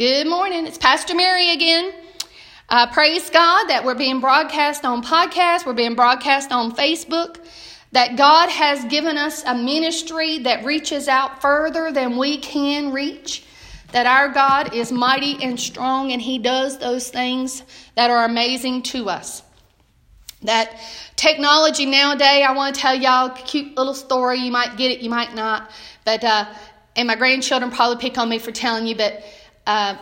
Good 0.00 0.28
morning. 0.28 0.66
It's 0.66 0.78
Pastor 0.78 1.14
Mary 1.14 1.50
again. 1.50 1.92
Uh, 2.70 2.90
praise 2.90 3.28
God 3.28 3.66
that 3.66 3.84
we're 3.84 3.94
being 3.94 4.18
broadcast 4.18 4.86
on 4.86 5.02
podcast, 5.02 5.66
we're 5.66 5.74
being 5.74 5.94
broadcast 5.94 6.52
on 6.52 6.72
Facebook, 6.72 7.36
that 7.92 8.16
God 8.16 8.48
has 8.48 8.82
given 8.86 9.18
us 9.18 9.44
a 9.44 9.54
ministry 9.54 10.38
that 10.38 10.64
reaches 10.64 11.06
out 11.06 11.42
further 11.42 11.92
than 11.92 12.16
we 12.16 12.38
can 12.38 12.94
reach, 12.94 13.44
that 13.92 14.06
our 14.06 14.30
God 14.30 14.74
is 14.74 14.90
mighty 14.90 15.36
and 15.44 15.60
strong 15.60 16.12
and 16.12 16.22
He 16.22 16.38
does 16.38 16.78
those 16.78 17.10
things 17.10 17.62
that 17.94 18.08
are 18.08 18.24
amazing 18.24 18.84
to 18.84 19.10
us. 19.10 19.42
That 20.44 20.80
technology 21.16 21.84
nowadays, 21.84 22.46
I 22.48 22.52
want 22.52 22.74
to 22.74 22.80
tell 22.80 22.94
y'all 22.94 23.26
a 23.26 23.34
cute 23.34 23.76
little 23.76 23.92
story. 23.92 24.38
You 24.38 24.50
might 24.50 24.78
get 24.78 24.92
it, 24.92 25.00
you 25.00 25.10
might 25.10 25.34
not. 25.34 25.70
But, 26.06 26.24
uh, 26.24 26.46
and 26.96 27.06
my 27.06 27.16
grandchildren 27.16 27.70
probably 27.70 28.00
pick 28.00 28.16
on 28.16 28.30
me 28.30 28.38
for 28.38 28.50
telling 28.50 28.86
you, 28.86 28.96
but 28.96 29.22
uh, 29.70 29.96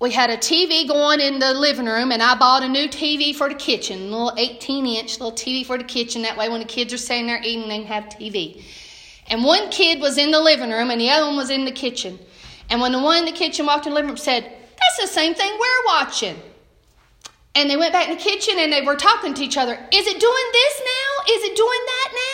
we 0.00 0.12
had 0.12 0.30
a 0.30 0.36
TV 0.36 0.86
going 0.86 1.18
in 1.20 1.40
the 1.40 1.52
living 1.52 1.86
room, 1.86 2.12
and 2.12 2.22
I 2.22 2.36
bought 2.36 2.62
a 2.62 2.68
new 2.68 2.86
TV 2.86 3.34
for 3.34 3.48
the 3.48 3.56
kitchen, 3.56 3.98
a 3.98 4.02
little 4.02 4.32
18 4.36 4.86
inch 4.86 5.18
little 5.18 5.32
TV 5.32 5.66
for 5.66 5.76
the 5.76 5.82
kitchen. 5.82 6.22
That 6.22 6.36
way, 6.36 6.48
when 6.48 6.60
the 6.60 6.66
kids 6.66 6.94
are 6.94 6.98
sitting 6.98 7.26
there 7.26 7.40
eating, 7.42 7.68
they 7.68 7.82
have 7.82 8.04
TV. 8.04 8.62
And 9.26 9.42
one 9.42 9.68
kid 9.70 10.00
was 10.00 10.16
in 10.16 10.30
the 10.30 10.40
living 10.40 10.70
room, 10.70 10.92
and 10.92 11.00
the 11.00 11.10
other 11.10 11.26
one 11.26 11.36
was 11.36 11.50
in 11.50 11.64
the 11.64 11.72
kitchen. 11.72 12.20
And 12.70 12.80
when 12.80 12.92
the 12.92 13.02
one 13.02 13.18
in 13.18 13.24
the 13.24 13.32
kitchen 13.32 13.66
walked 13.66 13.86
in 13.86 13.90
the 13.90 13.96
living 13.96 14.10
room, 14.10 14.16
said, 14.16 14.44
"That's 14.44 14.98
the 15.00 15.08
same 15.08 15.34
thing 15.34 15.52
we're 15.58 15.84
watching." 15.86 16.40
And 17.56 17.68
they 17.68 17.76
went 17.76 17.92
back 17.92 18.08
in 18.08 18.16
the 18.16 18.22
kitchen 18.22 18.54
and 18.58 18.72
they 18.72 18.82
were 18.82 18.94
talking 18.94 19.34
to 19.34 19.42
each 19.42 19.56
other. 19.56 19.74
Is 19.90 20.06
it 20.06 20.20
doing 20.20 20.48
this 20.60 20.74
now? 20.96 21.34
Is 21.34 21.42
it 21.42 21.56
doing 21.56 21.82
that 21.92 22.10
now? 22.14 22.27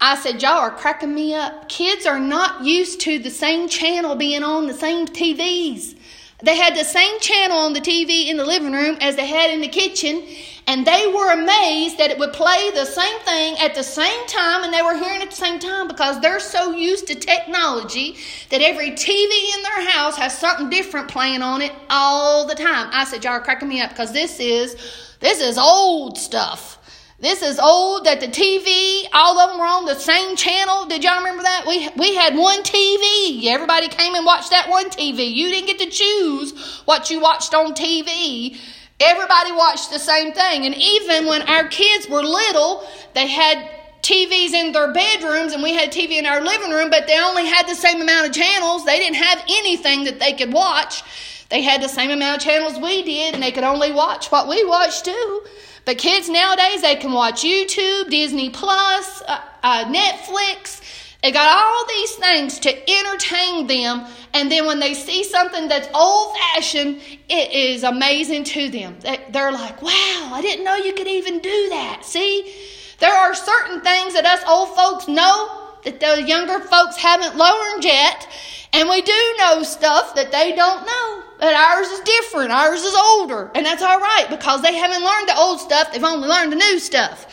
I 0.00 0.16
said, 0.16 0.42
Y'all 0.42 0.52
are 0.52 0.70
cracking 0.70 1.14
me 1.14 1.34
up. 1.34 1.68
Kids 1.68 2.06
are 2.06 2.20
not 2.20 2.64
used 2.64 3.00
to 3.00 3.18
the 3.18 3.30
same 3.30 3.68
channel 3.68 4.14
being 4.14 4.44
on 4.44 4.66
the 4.66 4.74
same 4.74 5.06
TVs. 5.06 5.96
They 6.40 6.56
had 6.56 6.76
the 6.76 6.84
same 6.84 7.18
channel 7.18 7.58
on 7.58 7.72
the 7.72 7.80
TV 7.80 8.28
in 8.28 8.36
the 8.36 8.44
living 8.44 8.72
room 8.72 8.96
as 9.00 9.16
they 9.16 9.26
had 9.26 9.50
in 9.50 9.60
the 9.60 9.66
kitchen, 9.66 10.22
and 10.68 10.86
they 10.86 11.12
were 11.12 11.32
amazed 11.32 11.98
that 11.98 12.12
it 12.12 12.18
would 12.18 12.32
play 12.32 12.70
the 12.74 12.84
same 12.84 13.18
thing 13.20 13.56
at 13.58 13.74
the 13.74 13.82
same 13.82 14.24
time, 14.28 14.62
and 14.62 14.72
they 14.72 14.82
were 14.82 14.94
hearing 14.94 15.20
at 15.20 15.30
the 15.30 15.36
same 15.36 15.58
time 15.58 15.88
because 15.88 16.20
they're 16.20 16.38
so 16.38 16.70
used 16.76 17.08
to 17.08 17.16
technology 17.16 18.18
that 18.50 18.60
every 18.60 18.92
TV 18.92 19.56
in 19.56 19.62
their 19.64 19.90
house 19.90 20.16
has 20.16 20.38
something 20.38 20.70
different 20.70 21.08
playing 21.08 21.42
on 21.42 21.60
it 21.60 21.72
all 21.90 22.46
the 22.46 22.54
time. 22.54 22.88
I 22.92 23.02
said, 23.02 23.24
Y'all 23.24 23.32
are 23.32 23.40
cracking 23.40 23.68
me 23.68 23.80
up 23.80 23.90
because 23.90 24.12
this 24.12 24.38
is 24.38 24.76
this 25.18 25.40
is 25.40 25.58
old 25.58 26.16
stuff. 26.16 26.77
This 27.20 27.42
is 27.42 27.58
old 27.58 28.04
that 28.04 28.20
the 28.20 28.28
TV, 28.28 29.08
all 29.12 29.40
of 29.40 29.50
them 29.50 29.58
were 29.58 29.66
on 29.66 29.86
the 29.86 29.96
same 29.96 30.36
channel. 30.36 30.86
Did 30.86 31.02
y'all 31.02 31.18
remember 31.18 31.42
that? 31.42 31.64
We, 31.66 31.88
we 31.96 32.14
had 32.14 32.36
one 32.36 32.62
TV. 32.62 33.44
Everybody 33.46 33.88
came 33.88 34.14
and 34.14 34.24
watched 34.24 34.50
that 34.50 34.68
one 34.68 34.88
TV. 34.88 35.34
You 35.34 35.48
didn't 35.48 35.66
get 35.66 35.80
to 35.80 35.90
choose 35.90 36.80
what 36.84 37.10
you 37.10 37.18
watched 37.18 37.54
on 37.54 37.74
TV. 37.74 38.56
Everybody 39.00 39.50
watched 39.50 39.90
the 39.90 39.98
same 39.98 40.32
thing. 40.32 40.64
And 40.64 40.76
even 40.76 41.26
when 41.26 41.42
our 41.42 41.66
kids 41.66 42.08
were 42.08 42.22
little, 42.22 42.88
they 43.14 43.26
had 43.26 43.68
TVs 44.02 44.52
in 44.52 44.70
their 44.70 44.92
bedrooms 44.92 45.52
and 45.52 45.60
we 45.60 45.74
had 45.74 45.90
TV 45.90 46.18
in 46.18 46.26
our 46.26 46.40
living 46.40 46.70
room, 46.70 46.88
but 46.88 47.08
they 47.08 47.18
only 47.18 47.46
had 47.46 47.66
the 47.66 47.74
same 47.74 48.00
amount 48.00 48.28
of 48.28 48.32
channels. 48.32 48.84
They 48.84 48.98
didn't 48.98 49.16
have 49.16 49.42
anything 49.48 50.04
that 50.04 50.20
they 50.20 50.34
could 50.34 50.52
watch. 50.52 51.02
They 51.48 51.62
had 51.62 51.82
the 51.82 51.88
same 51.88 52.10
amount 52.10 52.38
of 52.38 52.44
channels 52.44 52.78
we 52.78 53.02
did, 53.02 53.34
and 53.34 53.42
they 53.42 53.52
could 53.52 53.64
only 53.64 53.92
watch 53.92 54.30
what 54.30 54.48
we 54.48 54.64
watched 54.64 55.06
too. 55.06 55.42
But 55.84 55.96
kids 55.96 56.28
nowadays, 56.28 56.82
they 56.82 56.96
can 56.96 57.12
watch 57.12 57.42
YouTube, 57.42 58.10
Disney 58.10 58.50
Plus, 58.50 59.22
uh, 59.26 59.40
uh, 59.62 59.84
Netflix. 59.86 60.82
They 61.22 61.32
got 61.32 61.58
all 61.58 61.86
these 61.88 62.14
things 62.16 62.58
to 62.60 62.90
entertain 62.90 63.66
them. 63.66 64.06
And 64.34 64.52
then 64.52 64.66
when 64.66 64.78
they 64.78 64.92
see 64.92 65.24
something 65.24 65.66
that's 65.66 65.88
old 65.94 66.36
fashioned, 66.36 67.00
it 67.28 67.52
is 67.52 67.82
amazing 67.82 68.44
to 68.44 68.68
them. 68.68 68.98
They're 69.30 69.50
like, 69.50 69.80
wow, 69.82 70.30
I 70.32 70.40
didn't 70.42 70.64
know 70.64 70.76
you 70.76 70.92
could 70.92 71.08
even 71.08 71.40
do 71.40 71.68
that. 71.70 72.04
See, 72.04 72.54
there 73.00 73.12
are 73.12 73.34
certain 73.34 73.80
things 73.80 74.12
that 74.12 74.26
us 74.26 74.42
old 74.46 74.76
folks 74.76 75.08
know 75.08 75.70
that 75.84 76.00
the 76.00 76.22
younger 76.22 76.60
folks 76.60 76.98
haven't 76.98 77.36
learned 77.36 77.84
yet. 77.84 78.28
And 78.74 78.88
we 78.88 79.00
do 79.00 79.34
know 79.38 79.62
stuff 79.62 80.14
that 80.14 80.30
they 80.30 80.54
don't 80.54 80.84
know. 80.84 81.27
But 81.38 81.54
ours 81.54 81.86
is 81.88 82.00
different. 82.00 82.50
Ours 82.50 82.82
is 82.82 82.94
older. 82.94 83.50
And 83.54 83.64
that's 83.64 83.82
all 83.82 84.00
right 84.00 84.26
because 84.28 84.62
they 84.62 84.74
haven't 84.76 85.04
learned 85.04 85.28
the 85.28 85.36
old 85.36 85.60
stuff. 85.60 85.92
They've 85.92 86.02
only 86.02 86.28
learned 86.28 86.52
the 86.52 86.56
new 86.56 86.78
stuff. 86.78 87.26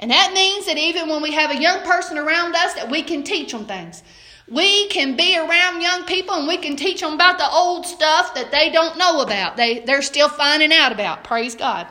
And 0.00 0.10
that 0.10 0.32
means 0.34 0.66
that 0.66 0.76
even 0.76 1.08
when 1.08 1.22
we 1.22 1.32
have 1.32 1.50
a 1.50 1.60
young 1.60 1.82
person 1.82 2.18
around 2.18 2.54
us 2.56 2.74
that 2.74 2.90
we 2.90 3.02
can 3.02 3.22
teach 3.22 3.52
them 3.52 3.64
things. 3.64 4.02
We 4.48 4.88
can 4.88 5.16
be 5.16 5.38
around 5.38 5.80
young 5.80 6.04
people 6.04 6.34
and 6.34 6.46
we 6.46 6.58
can 6.58 6.76
teach 6.76 7.00
them 7.00 7.14
about 7.14 7.38
the 7.38 7.48
old 7.48 7.86
stuff 7.86 8.34
that 8.34 8.50
they 8.50 8.70
don't 8.70 8.98
know 8.98 9.22
about. 9.22 9.56
They, 9.56 9.78
they're 9.80 10.02
still 10.02 10.28
finding 10.28 10.72
out 10.72 10.92
about. 10.92 11.24
Praise 11.24 11.54
God. 11.54 11.86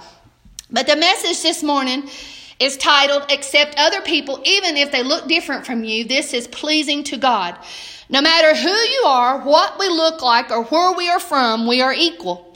But 0.69 0.85
the 0.85 0.95
message 0.95 1.41
this 1.41 1.63
morning 1.63 2.09
is 2.59 2.77
titled 2.77 3.31
Accept 3.31 3.75
Other 3.77 4.01
People 4.01 4.41
Even 4.45 4.77
If 4.77 4.91
They 4.91 5.03
Look 5.03 5.27
Different 5.27 5.65
from 5.65 5.83
You. 5.83 6.03
This 6.03 6.33
is 6.33 6.47
pleasing 6.47 7.03
to 7.05 7.17
God. 7.17 7.57
No 8.09 8.21
matter 8.21 8.55
who 8.55 8.69
you 8.69 9.03
are, 9.05 9.39
what 9.41 9.79
we 9.79 9.87
look 9.87 10.21
like, 10.21 10.51
or 10.51 10.63
where 10.65 10.93
we 10.93 11.09
are 11.09 11.19
from, 11.19 11.67
we 11.67 11.81
are 11.81 11.93
equal. 11.93 12.53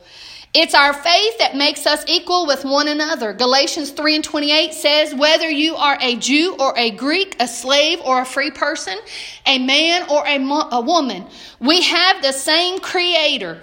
It's 0.54 0.74
our 0.74 0.94
faith 0.94 1.38
that 1.38 1.56
makes 1.56 1.86
us 1.86 2.04
equal 2.08 2.48
with 2.48 2.66
one 2.66 2.88
another. 2.88 3.34
Galatians 3.34 3.92
3 3.92 4.16
and 4.16 4.24
28 4.24 4.74
says, 4.74 5.14
Whether 5.14 5.50
you 5.50 5.76
are 5.76 5.98
a 6.02 6.16
Jew 6.16 6.56
or 6.60 6.74
a 6.78 6.92
Greek, 6.92 7.36
a 7.40 7.48
slave 7.48 8.00
or 8.02 8.22
a 8.22 8.26
free 8.26 8.50
person, 8.50 8.98
a 9.46 9.60
man 9.60 10.10
or 10.10 10.26
a, 10.26 10.40
mo- 10.40 10.68
a 10.72 10.82
woman, 10.82 11.28
we 11.60 11.82
have 11.84 12.22
the 12.22 12.32
same 12.32 12.80
Creator 12.80 13.62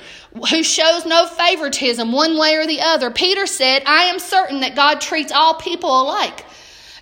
who 0.51 0.63
shows 0.63 1.05
no 1.05 1.27
favoritism 1.27 2.13
one 2.13 2.39
way 2.39 2.55
or 2.55 2.67
the 2.67 2.81
other. 2.81 3.11
Peter 3.11 3.47
said, 3.47 3.83
I 3.87 4.05
am 4.05 4.19
certain 4.19 4.61
that 4.61 4.77
God 4.77 5.01
treats 5.01 5.33
all 5.33 5.55
people 5.55 6.03
alike. 6.03 6.45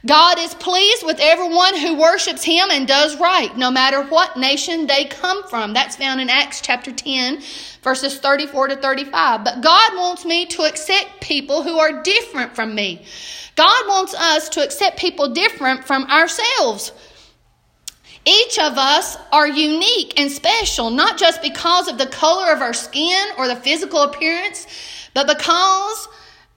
God 0.04 0.38
is 0.40 0.54
pleased 0.54 1.06
with 1.06 1.20
everyone 1.20 1.76
who 1.78 1.96
worships 1.96 2.42
him 2.42 2.70
and 2.72 2.88
does 2.88 3.20
right, 3.20 3.56
no 3.56 3.70
matter 3.70 4.02
what 4.02 4.36
nation 4.36 4.88
they 4.88 5.04
come 5.04 5.46
from. 5.46 5.74
That's 5.74 5.94
found 5.94 6.20
in 6.20 6.28
Acts 6.28 6.60
chapter 6.60 6.90
10, 6.90 7.40
verses 7.82 8.18
34 8.18 8.68
to 8.68 8.76
35. 8.76 9.44
But 9.44 9.60
God 9.60 9.96
wants 9.96 10.24
me 10.24 10.46
to 10.46 10.62
accept 10.62 11.20
people 11.20 11.62
who 11.62 11.78
are 11.78 12.02
different 12.02 12.56
from 12.56 12.74
me. 12.74 13.04
God 13.54 13.86
wants 13.86 14.14
us 14.14 14.48
to 14.50 14.64
accept 14.64 14.98
people 14.98 15.34
different 15.34 15.84
from 15.84 16.04
ourselves. 16.04 16.92
Each 18.24 18.58
of 18.58 18.78
us 18.78 19.16
are 19.30 19.46
unique 19.46 20.18
and 20.18 20.30
special, 20.30 20.90
not 20.90 21.16
just 21.16 21.42
because 21.42 21.86
of 21.86 21.98
the 21.98 22.06
color 22.06 22.52
of 22.52 22.60
our 22.60 22.72
skin 22.72 23.28
or 23.38 23.46
the 23.46 23.56
physical 23.56 24.02
appearance, 24.02 24.66
but 25.14 25.28
because 25.28 26.08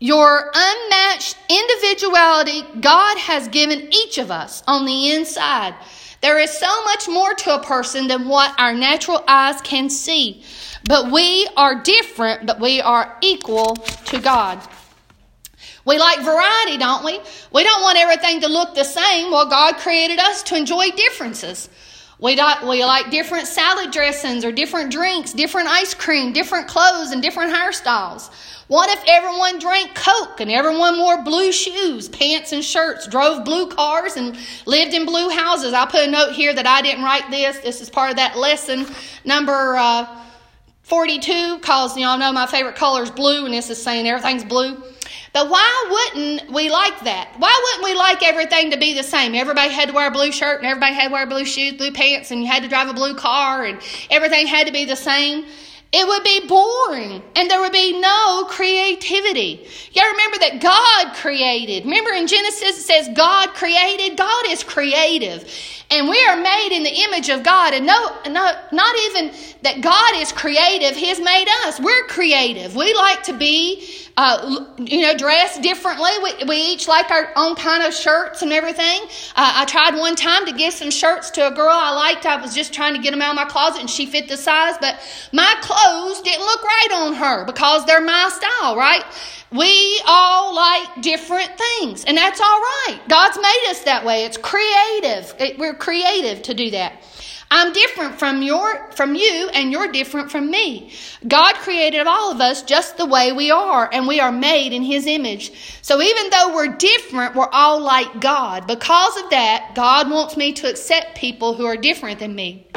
your 0.05 0.51
unmatched 0.53 1.35
individuality 1.49 2.61
God 2.79 3.17
has 3.17 3.47
given 3.47 3.91
each 3.91 4.19
of 4.19 4.29
us 4.29 4.61
on 4.67 4.85
the 4.85 5.11
inside. 5.15 5.73
There 6.21 6.37
is 6.37 6.51
so 6.51 6.83
much 6.83 7.07
more 7.07 7.33
to 7.33 7.55
a 7.55 7.63
person 7.63 8.07
than 8.07 8.27
what 8.27 8.53
our 8.59 8.75
natural 8.75 9.23
eyes 9.27 9.59
can 9.61 9.89
see. 9.89 10.43
But 10.83 11.11
we 11.11 11.47
are 11.57 11.81
different, 11.81 12.45
but 12.45 12.59
we 12.59 12.81
are 12.81 13.17
equal 13.21 13.77
to 14.11 14.19
God. 14.19 14.59
We 15.85 15.97
like 15.97 16.19
variety, 16.23 16.77
don't 16.77 17.03
we? 17.03 17.19
We 17.51 17.63
don't 17.63 17.81
want 17.81 17.97
everything 17.97 18.41
to 18.41 18.47
look 18.47 18.75
the 18.75 18.83
same. 18.83 19.31
Well, 19.31 19.49
God 19.49 19.77
created 19.77 20.19
us 20.19 20.43
to 20.43 20.55
enjoy 20.55 20.91
differences. 20.91 21.67
We, 22.19 22.35
we 22.63 22.85
like 22.85 23.11
different 23.11 23.47
salad 23.47 23.91
dressings 23.91 24.45
or 24.45 24.51
different 24.51 24.91
drinks, 24.91 25.33
different 25.33 25.67
ice 25.67 25.93
cream, 25.93 26.31
different 26.31 26.67
clothes, 26.67 27.11
and 27.11 27.21
different 27.21 27.53
hairstyles. 27.53 28.29
What 28.67 28.89
if 28.89 29.03
everyone 29.05 29.59
drank 29.59 29.93
Coke 29.93 30.39
and 30.39 30.49
everyone 30.49 30.97
wore 30.97 31.21
blue 31.23 31.51
shoes, 31.51 32.09
pants, 32.09 32.51
and 32.51 32.63
shirts, 32.63 33.05
drove 33.07 33.45
blue 33.45 33.67
cars, 33.67 34.15
and 34.15 34.37
lived 34.65 34.93
in 34.93 35.05
blue 35.05 35.29
houses? 35.29 35.73
I'll 35.73 35.85
put 35.87 36.07
a 36.07 36.09
note 36.09 36.31
here 36.31 36.53
that 36.53 36.65
I 36.65 36.81
didn't 36.81 37.03
write 37.03 37.29
this. 37.29 37.59
This 37.59 37.81
is 37.81 37.89
part 37.89 38.09
of 38.09 38.15
that 38.15 38.37
lesson 38.37 38.87
number 39.23 39.75
uh, 39.75 40.07
42, 40.83 41.57
because 41.57 41.97
y'all 41.97 42.17
know 42.17 42.31
my 42.31 42.47
favorite 42.47 42.75
color 42.75 43.03
is 43.03 43.11
blue, 43.11 43.45
and 43.45 43.53
this 43.53 43.69
is 43.69 43.81
saying 43.81 44.07
everything's 44.07 44.45
blue. 44.45 44.81
But 45.35 45.49
why 45.49 45.85
wouldn't 45.91 46.49
we 46.49 46.69
like 46.69 46.97
that? 47.01 47.29
Why 47.37 47.61
wouldn't 47.61 47.83
we 47.83 47.93
like 47.93 48.23
everything 48.23 48.71
to 48.71 48.77
be 48.77 48.93
the 48.93 49.03
same? 49.03 49.35
Everybody 49.35 49.69
had 49.69 49.89
to 49.89 49.93
wear 49.93 50.07
a 50.07 50.11
blue 50.11 50.31
shirt, 50.31 50.59
and 50.59 50.65
everybody 50.65 50.95
had 50.95 51.09
to 51.09 51.13
wear 51.13 51.27
blue 51.27 51.43
shoes, 51.43 51.73
blue 51.73 51.91
pants, 51.91 52.31
and 52.31 52.39
you 52.39 52.47
had 52.47 52.63
to 52.63 52.69
drive 52.69 52.87
a 52.87 52.93
blue 52.93 53.15
car, 53.15 53.65
and 53.65 53.81
everything 54.09 54.47
had 54.47 54.65
to 54.65 54.71
be 54.71 54.85
the 54.85 54.95
same 54.95 55.43
it 55.97 56.05
would 56.05 56.23
be 56.25 56.45
boring 56.45 57.23
and 57.37 57.49
there 57.49 57.61
would 57.61 57.71
be 57.71 57.97
no 57.97 58.43
creativity. 58.49 59.65
Gotta 59.93 60.11
remember 60.11 60.37
that 60.39 60.59
God 60.59 61.15
created. 61.15 61.85
Remember 61.85 62.09
in 62.11 62.27
Genesis 62.27 62.79
it 62.79 62.81
says 62.81 63.09
God 63.15 63.53
created. 63.53 64.17
God 64.17 64.45
is 64.49 64.61
creative. 64.61 65.49
And 65.89 66.09
we 66.09 66.21
are 66.27 66.35
made 66.35 66.75
in 66.75 66.83
the 66.83 66.89
image 66.89 67.29
of 67.29 67.43
God. 67.43 67.73
And 67.73 67.85
no, 67.85 68.17
no, 68.27 68.51
not 68.73 68.95
even 69.05 69.33
that 69.61 69.79
God 69.79 70.15
is 70.15 70.33
creative, 70.33 70.97
He 70.97 71.07
has 71.07 71.21
made 71.21 71.47
us. 71.63 71.79
We're 71.79 72.07
creative. 72.07 72.75
We 72.75 72.93
like 72.93 73.23
to 73.23 73.33
be 73.33 74.05
uh, 74.17 74.65
you 74.77 75.01
know, 75.01 75.15
dress 75.15 75.59
differently. 75.59 76.09
We, 76.23 76.45
we 76.45 76.55
each 76.55 76.87
like 76.87 77.11
our 77.11 77.31
own 77.35 77.55
kind 77.55 77.83
of 77.83 77.93
shirts 77.93 78.41
and 78.41 78.53
everything. 78.53 79.01
Uh, 79.35 79.53
I 79.55 79.65
tried 79.65 79.97
one 79.97 80.15
time 80.15 80.45
to 80.45 80.53
get 80.53 80.73
some 80.73 80.89
shirts 80.89 81.29
to 81.31 81.47
a 81.47 81.51
girl 81.51 81.73
I 81.73 81.93
liked. 81.93 82.25
I 82.25 82.41
was 82.41 82.55
just 82.55 82.73
trying 82.73 82.95
to 82.95 83.01
get 83.01 83.11
them 83.11 83.21
out 83.21 83.31
of 83.31 83.35
my 83.35 83.45
closet 83.45 83.81
and 83.81 83.89
she 83.89 84.05
fit 84.05 84.29
the 84.29 84.37
size, 84.37 84.75
but 84.79 84.99
my 85.33 85.53
clothes 85.61 85.84
didn't 86.25 86.45
look 86.45 86.63
right 86.63 86.89
on 86.93 87.13
her 87.13 87.45
because 87.45 87.85
they're 87.85 88.01
my 88.01 88.29
style, 88.29 88.75
right? 88.75 89.03
We 89.51 90.01
all 90.05 90.55
like 90.55 91.01
different 91.01 91.51
things, 91.57 92.03
and 92.05 92.17
that's 92.17 92.41
all 92.41 92.59
right. 92.59 92.99
God's 93.07 93.37
made 93.37 93.67
us 93.69 93.83
that 93.83 94.03
way. 94.03 94.25
It's 94.25 94.37
creative. 94.37 95.33
It, 95.39 95.57
we're 95.57 95.75
creative 95.75 96.41
to 96.43 96.53
do 96.53 96.71
that. 96.71 97.01
I'm 97.51 97.71
different 97.73 98.17
from 98.17 98.41
your 98.41 98.91
from 98.93 99.13
you 99.13 99.49
and 99.53 99.71
you're 99.71 99.91
different 99.91 100.31
from 100.31 100.49
me. 100.49 100.91
God 101.27 101.53
created 101.55 102.07
all 102.07 102.31
of 102.31 102.41
us 102.41 102.63
just 102.63 102.97
the 102.97 103.05
way 103.05 103.31
we 103.33 103.51
are 103.51 103.87
and 103.93 104.07
we 104.07 104.19
are 104.19 104.31
made 104.31 104.73
in 104.73 104.81
his 104.81 105.05
image. 105.05 105.51
So 105.83 106.01
even 106.01 106.31
though 106.31 106.55
we're 106.55 106.75
different, 106.75 107.35
we're 107.35 107.47
all 107.51 107.79
like 107.79 108.19
God. 108.19 108.65
Because 108.65 109.15
of 109.23 109.29
that, 109.29 109.73
God 109.75 110.09
wants 110.09 110.35
me 110.35 110.53
to 110.53 110.69
accept 110.69 111.15
people 111.15 111.53
who 111.53 111.65
are 111.65 111.77
different 111.77 112.19
than 112.19 112.35
me. 112.35 112.67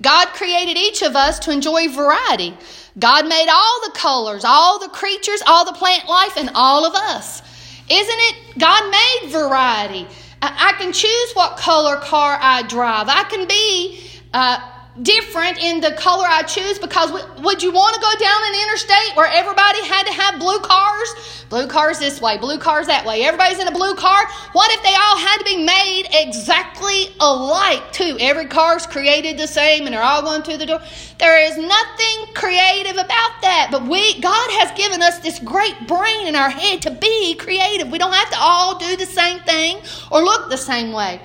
God 0.00 0.28
created 0.28 0.76
each 0.76 1.02
of 1.02 1.16
us 1.16 1.38
to 1.40 1.50
enjoy 1.50 1.88
variety. 1.88 2.56
God 2.98 3.28
made 3.28 3.48
all 3.48 3.80
the 3.84 3.92
colors, 3.92 4.44
all 4.44 4.78
the 4.78 4.88
creatures, 4.88 5.42
all 5.46 5.64
the 5.64 5.72
plant 5.72 6.08
life 6.08 6.36
and 6.36 6.50
all 6.54 6.84
of 6.84 6.94
us. 6.94 7.42
Isn't 7.90 8.18
it? 8.18 8.58
God 8.58 8.90
made 8.90 9.30
variety. 9.30 10.06
I 10.40 10.74
can 10.78 10.92
choose 10.92 11.32
what 11.32 11.56
color 11.56 11.96
car 11.96 12.38
I 12.40 12.62
drive. 12.62 13.08
I 13.08 13.24
can 13.24 13.48
be 13.48 14.00
uh, 14.32 14.60
different 15.02 15.58
in 15.62 15.80
the 15.80 15.92
color 15.92 16.24
I 16.26 16.42
choose 16.42 16.78
because 16.78 17.12
would 17.12 17.62
you 17.62 17.72
want 17.72 17.94
to 17.94 18.00
go 18.00 18.12
down 18.18 18.40
an 18.46 18.54
interstate 18.62 19.16
where 19.16 19.26
everybody 19.26 19.84
had 19.84 20.04
to 20.06 20.12
have 20.12 20.40
blue 20.40 20.58
cars? 20.60 21.44
Blue 21.48 21.66
cars 21.66 21.98
this 21.98 22.20
way, 22.20 22.36
blue 22.38 22.58
cars 22.58 22.86
that 22.88 23.06
way. 23.06 23.22
Everybody's 23.22 23.58
in 23.58 23.68
a 23.68 23.72
blue 23.72 23.94
car. 23.94 24.26
What 24.52 24.70
if 24.72 24.82
they 24.82 24.94
all 24.94 25.16
had 25.16 25.38
to 25.38 25.44
be 25.44 25.64
made 25.64 26.08
exactly 26.12 27.14
alike 27.20 27.92
too? 27.92 28.16
Every 28.20 28.46
car's 28.46 28.86
created 28.86 29.38
the 29.38 29.46
same 29.46 29.86
and 29.86 29.94
they're 29.94 30.02
all 30.02 30.22
going 30.22 30.42
through 30.42 30.58
the 30.58 30.66
door. 30.66 30.80
There 31.18 31.42
is 31.42 31.56
nothing 31.56 32.34
creative 32.34 32.96
about 32.96 33.40
that. 33.42 33.68
But 33.70 33.84
we 33.88 34.20
God 34.20 34.50
has 34.60 34.76
given 34.76 35.02
us 35.02 35.20
this 35.20 35.38
great 35.38 35.86
brain 35.86 36.26
in 36.26 36.36
our 36.36 36.50
head 36.50 36.82
to 36.82 36.90
be 36.90 37.34
creative. 37.36 37.90
We 37.90 37.98
don't 37.98 38.12
have 38.12 38.30
to 38.30 38.38
all 38.38 38.78
do 38.78 38.96
the 38.96 39.06
same 39.06 39.40
thing 39.40 39.78
or 40.10 40.22
look 40.22 40.50
the 40.50 40.56
same 40.56 40.92
way. 40.92 41.20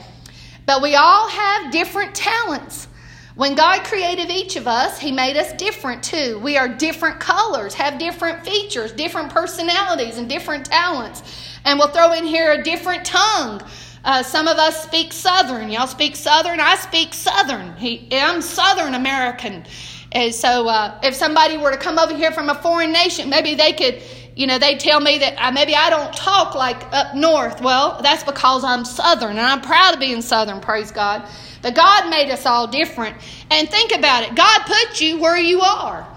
But 0.65 0.81
we 0.81 0.95
all 0.95 1.27
have 1.27 1.71
different 1.71 2.15
talents. 2.15 2.87
When 3.35 3.55
God 3.55 3.83
created 3.83 4.29
each 4.29 4.57
of 4.57 4.67
us, 4.67 4.99
He 4.99 5.11
made 5.11 5.37
us 5.37 5.53
different 5.53 6.03
too. 6.03 6.39
We 6.39 6.55
are 6.55 6.67
different 6.67 7.19
colors, 7.19 7.73
have 7.73 7.97
different 7.97 8.45
features, 8.45 8.91
different 8.91 9.31
personalities, 9.31 10.17
and 10.19 10.29
different 10.29 10.65
talents. 10.65 11.23
And 11.65 11.79
we'll 11.79 11.87
throw 11.87 12.13
in 12.13 12.25
here 12.25 12.51
a 12.51 12.61
different 12.61 13.05
tongue. 13.05 13.63
Uh, 14.05 14.21
some 14.21 14.47
of 14.47 14.57
us 14.57 14.83
speak 14.83 15.11
Southern. 15.11 15.71
Y'all 15.71 15.87
speak 15.87 16.15
Southern. 16.15 16.59
I 16.59 16.75
speak 16.75 17.13
Southern. 17.13 17.75
He, 17.75 18.07
I'm 18.11 18.39
Southern 18.39 18.93
American. 18.93 19.65
And 20.11 20.33
so 20.33 20.67
uh, 20.67 20.99
if 21.01 21.15
somebody 21.15 21.57
were 21.57 21.71
to 21.71 21.77
come 21.77 21.97
over 21.97 22.15
here 22.15 22.31
from 22.31 22.49
a 22.49 22.55
foreign 22.55 22.91
nation, 22.91 23.29
maybe 23.29 23.55
they 23.55 23.73
could, 23.73 24.03
you 24.35 24.47
know, 24.47 24.57
they 24.57 24.77
tell 24.77 24.99
me 24.99 25.19
that 25.19 25.35
uh, 25.37 25.51
maybe 25.51 25.75
I 25.75 25.89
don't 25.89 26.11
talk 26.13 26.55
like 26.55 26.81
up 26.91 27.15
north. 27.15 27.61
Well, 27.61 28.01
that's 28.01 28.23
because 28.23 28.63
I'm 28.63 28.83
Southern, 28.83 29.31
and 29.31 29.41
I'm 29.41 29.61
proud 29.61 29.93
of 29.93 29.99
being 29.99 30.21
Southern, 30.21 30.59
praise 30.59 30.91
God. 30.91 31.27
But 31.61 31.75
God 31.75 32.09
made 32.09 32.29
us 32.31 32.45
all 32.45 32.67
different. 32.67 33.15
And 33.51 33.69
think 33.69 33.91
about 33.91 34.23
it 34.23 34.35
God 34.35 34.61
put 34.65 35.01
you 35.01 35.19
where 35.19 35.37
you 35.37 35.61
are. 35.61 36.07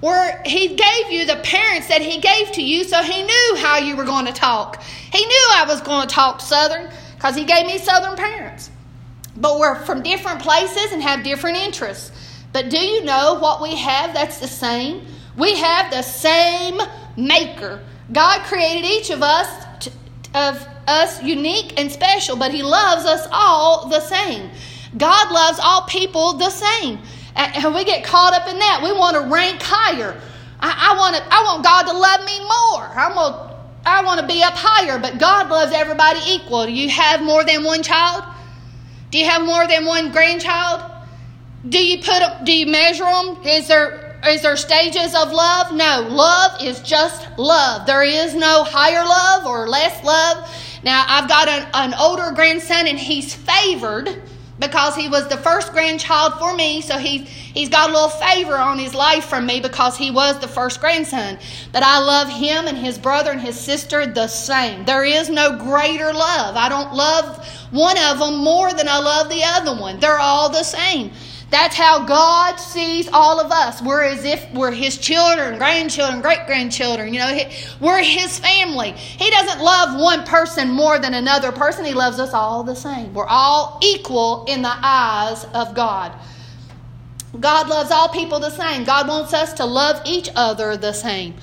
Where 0.00 0.42
He 0.44 0.74
gave 0.74 1.10
you 1.10 1.26
the 1.26 1.36
parents 1.44 1.88
that 1.88 2.00
He 2.00 2.20
gave 2.20 2.52
to 2.52 2.62
you, 2.62 2.84
so 2.84 3.02
He 3.02 3.22
knew 3.22 3.56
how 3.58 3.78
you 3.78 3.96
were 3.96 4.04
going 4.04 4.26
to 4.26 4.32
talk. 4.32 4.82
He 4.82 5.24
knew 5.24 5.48
I 5.52 5.64
was 5.68 5.80
going 5.80 6.08
to 6.08 6.14
talk 6.14 6.40
Southern 6.40 6.90
because 7.14 7.36
He 7.36 7.44
gave 7.44 7.66
me 7.66 7.78
Southern 7.78 8.16
parents. 8.16 8.70
But 9.36 9.60
we're 9.60 9.76
from 9.84 10.02
different 10.02 10.40
places 10.40 10.92
and 10.92 11.02
have 11.02 11.22
different 11.22 11.58
interests. 11.58 12.10
But 12.52 12.68
do 12.68 12.78
you 12.78 13.04
know 13.04 13.38
what 13.38 13.62
we 13.62 13.76
have 13.76 14.12
that's 14.12 14.38
the 14.38 14.48
same? 14.48 15.06
We 15.36 15.56
have 15.56 15.90
the 15.90 16.02
same 16.02 16.80
maker. 17.16 17.80
God 18.12 18.42
created 18.44 18.84
each 18.84 19.10
of 19.10 19.22
us 19.22 19.88
of 20.34 20.66
us 20.86 21.22
unique 21.22 21.78
and 21.78 21.90
special, 21.90 22.36
but 22.36 22.52
He 22.52 22.62
loves 22.62 23.04
us 23.04 23.26
all 23.32 23.88
the 23.88 24.00
same. 24.00 24.50
God 24.96 25.32
loves 25.32 25.58
all 25.62 25.82
people 25.82 26.34
the 26.34 26.50
same. 26.50 26.98
And 27.36 27.74
we 27.74 27.84
get 27.84 28.04
caught 28.04 28.34
up 28.34 28.48
in 28.48 28.58
that. 28.58 28.80
We 28.82 28.92
want 28.92 29.16
to 29.16 29.32
rank 29.32 29.60
higher. 29.62 30.20
I, 30.60 30.92
I 30.92 30.98
want 30.98 31.16
to, 31.16 31.22
I 31.30 31.42
want 31.42 31.64
God 31.64 31.82
to 31.84 31.96
love 31.96 32.24
me 32.24 32.38
more. 32.40 32.86
I'm 32.94 33.14
gonna, 33.14 33.56
I 33.86 34.04
want 34.04 34.20
to 34.20 34.26
be 34.26 34.42
up 34.42 34.54
higher, 34.54 34.98
but 34.98 35.18
God 35.18 35.48
loves 35.48 35.72
everybody 35.72 36.20
equal. 36.26 36.66
Do 36.66 36.72
you 36.72 36.90
have 36.90 37.22
more 37.22 37.44
than 37.44 37.64
one 37.64 37.82
child? 37.82 38.24
Do 39.10 39.18
you 39.18 39.26
have 39.26 39.44
more 39.44 39.66
than 39.66 39.86
one 39.86 40.12
grandchild? 40.12 40.82
Do 41.68 41.78
you 41.78 41.98
put 41.98 42.22
do 42.44 42.52
you 42.52 42.66
measure 42.66 43.04
them? 43.04 43.38
Is 43.44 43.68
there 43.68 44.09
is 44.26 44.42
there 44.42 44.56
stages 44.56 45.14
of 45.14 45.32
love? 45.32 45.72
No. 45.72 46.06
Love 46.08 46.62
is 46.62 46.80
just 46.80 47.26
love. 47.38 47.86
There 47.86 48.02
is 48.02 48.34
no 48.34 48.64
higher 48.64 49.04
love 49.04 49.46
or 49.46 49.68
less 49.68 50.04
love. 50.04 50.48
Now, 50.82 51.04
I've 51.06 51.28
got 51.28 51.48
an, 51.48 51.68
an 51.74 51.94
older 51.94 52.32
grandson 52.32 52.86
and 52.86 52.98
he's 52.98 53.34
favored 53.34 54.22
because 54.60 54.94
he 54.94 55.08
was 55.08 55.26
the 55.28 55.38
first 55.38 55.72
grandchild 55.72 56.34
for 56.38 56.54
me. 56.54 56.82
So 56.82 56.98
he, 56.98 57.18
he's 57.18 57.70
got 57.70 57.88
a 57.88 57.92
little 57.92 58.10
favor 58.10 58.56
on 58.56 58.78
his 58.78 58.94
life 58.94 59.24
from 59.24 59.46
me 59.46 59.60
because 59.60 59.96
he 59.96 60.10
was 60.10 60.38
the 60.38 60.48
first 60.48 60.80
grandson. 60.80 61.38
But 61.72 61.82
I 61.82 61.98
love 61.98 62.28
him 62.28 62.66
and 62.66 62.76
his 62.76 62.98
brother 62.98 63.32
and 63.32 63.40
his 63.40 63.58
sister 63.58 64.06
the 64.06 64.28
same. 64.28 64.84
There 64.84 65.04
is 65.04 65.30
no 65.30 65.56
greater 65.56 66.12
love. 66.12 66.56
I 66.56 66.68
don't 66.68 66.94
love 66.94 67.46
one 67.70 67.96
of 67.98 68.18
them 68.18 68.36
more 68.36 68.72
than 68.72 68.88
I 68.88 68.98
love 68.98 69.30
the 69.30 69.42
other 69.42 69.80
one. 69.80 69.98
They're 69.98 70.18
all 70.18 70.50
the 70.50 70.62
same. 70.62 71.12
That's 71.50 71.74
how 71.74 72.04
God 72.04 72.56
sees 72.56 73.08
all 73.12 73.40
of 73.40 73.50
us. 73.50 73.82
We're 73.82 74.04
as 74.04 74.24
if 74.24 74.52
we're 74.52 74.70
His 74.70 74.98
children, 74.98 75.58
grandchildren, 75.58 76.20
great 76.20 76.46
grandchildren. 76.46 77.12
You 77.12 77.20
know, 77.20 77.50
we're 77.80 78.02
His 78.02 78.38
family. 78.38 78.92
He 78.92 79.30
doesn't 79.30 79.60
love 79.60 80.00
one 80.00 80.24
person 80.24 80.70
more 80.70 81.00
than 81.00 81.14
another 81.14 81.50
person. 81.50 81.84
He 81.84 81.92
loves 81.92 82.20
us 82.20 82.32
all 82.32 82.62
the 82.62 82.76
same. 82.76 83.12
We're 83.14 83.26
all 83.26 83.80
equal 83.82 84.44
in 84.46 84.62
the 84.62 84.72
eyes 84.72 85.44
of 85.52 85.74
God. 85.74 86.12
God 87.38 87.68
loves 87.68 87.90
all 87.90 88.08
people 88.08 88.38
the 88.38 88.50
same. 88.50 88.84
God 88.84 89.08
wants 89.08 89.34
us 89.34 89.52
to 89.54 89.64
love 89.64 90.00
each 90.04 90.28
other 90.36 90.76
the 90.76 90.92
same. 90.92 91.34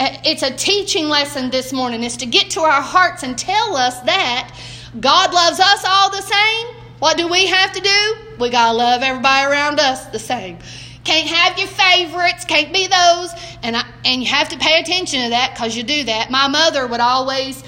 It's 0.00 0.42
a 0.42 0.54
teaching 0.54 1.08
lesson 1.08 1.50
this 1.50 1.72
morning. 1.72 2.04
It's 2.04 2.16
to 2.18 2.26
get 2.26 2.50
to 2.50 2.60
our 2.60 2.82
hearts 2.82 3.24
and 3.24 3.36
tell 3.36 3.76
us 3.76 3.98
that 4.02 4.56
God 5.00 5.34
loves 5.34 5.58
us 5.58 5.84
all 5.84 6.10
the 6.10 6.22
same 6.22 6.77
what 6.98 7.16
do 7.16 7.28
we 7.28 7.46
have 7.46 7.72
to 7.72 7.80
do? 7.80 8.16
We 8.38 8.50
got 8.50 8.72
to 8.72 8.76
love 8.76 9.02
everybody 9.02 9.50
around 9.50 9.80
us 9.80 10.06
the 10.06 10.18
same. 10.18 10.58
Can't 11.04 11.28
have 11.28 11.58
your 11.58 11.68
favorites, 11.68 12.44
can't 12.44 12.72
be 12.72 12.86
those. 12.86 13.32
And, 13.62 13.76
I, 13.76 13.84
and 14.04 14.22
you 14.22 14.28
have 14.28 14.48
to 14.50 14.58
pay 14.58 14.80
attention 14.80 15.24
to 15.24 15.30
that 15.30 15.52
because 15.54 15.76
you 15.76 15.82
do 15.82 16.04
that. 16.04 16.30
My 16.30 16.48
mother 16.48 16.86
would 16.86 17.00
always, 17.00 17.62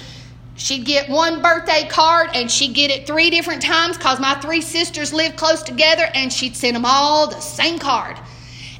she'd 0.55 0.85
get 0.85 1.09
one 1.09 1.41
birthday 1.41 1.87
card 1.89 2.29
and 2.33 2.51
she'd 2.51 2.75
get 2.75 2.91
it 2.91 3.07
three 3.07 3.29
different 3.29 3.61
times 3.61 3.97
because 3.97 4.19
my 4.19 4.35
three 4.35 4.61
sisters 4.61 5.13
lived 5.13 5.37
close 5.37 5.63
together 5.63 6.07
and 6.13 6.31
she'd 6.31 6.55
send 6.55 6.75
them 6.75 6.85
all 6.85 7.27
the 7.27 7.39
same 7.39 7.79
card. 7.79 8.17